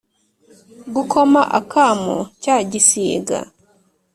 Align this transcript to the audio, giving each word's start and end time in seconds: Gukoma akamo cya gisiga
Gukoma 0.95 1.41
akamo 1.59 2.17
cya 2.43 2.57
gisiga 2.71 3.39